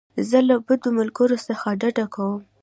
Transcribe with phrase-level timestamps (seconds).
[0.29, 2.41] زه له بدو ملګرو څخه ډډه کوم.